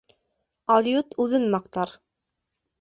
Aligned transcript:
Алйот 0.77 1.15
үҙен 1.27 1.47
маҡтар. 1.57 1.97